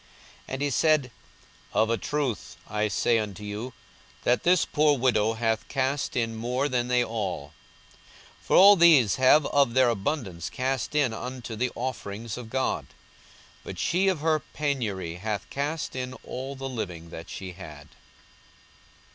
[0.47, 1.11] 42:021:003 And he said,
[1.73, 3.71] Of a truth I say unto you,
[4.23, 7.53] that this poor widow hath cast in more than they all:
[8.47, 12.87] 42:021:004 For all these have of their abundance cast in unto the offerings of God:
[13.63, 17.89] but she of her penury hath cast in all the living that she had.